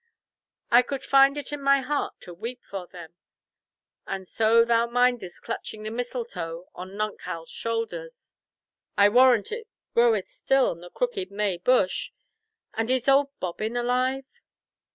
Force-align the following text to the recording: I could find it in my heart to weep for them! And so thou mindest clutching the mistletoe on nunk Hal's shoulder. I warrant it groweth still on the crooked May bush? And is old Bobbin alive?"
I 0.71 0.81
could 0.81 1.03
find 1.03 1.37
it 1.37 1.53
in 1.53 1.61
my 1.61 1.81
heart 1.81 2.15
to 2.21 2.33
weep 2.33 2.63
for 2.67 2.87
them! 2.87 3.13
And 4.07 4.27
so 4.27 4.65
thou 4.65 4.87
mindest 4.87 5.43
clutching 5.43 5.83
the 5.83 5.91
mistletoe 5.91 6.69
on 6.73 6.97
nunk 6.97 7.21
Hal's 7.21 7.51
shoulder. 7.51 8.09
I 8.97 9.09
warrant 9.09 9.51
it 9.51 9.67
groweth 9.93 10.27
still 10.27 10.65
on 10.71 10.81
the 10.81 10.89
crooked 10.89 11.29
May 11.29 11.57
bush? 11.57 12.11
And 12.73 12.89
is 12.89 13.07
old 13.07 13.29
Bobbin 13.39 13.77
alive?" 13.77 14.25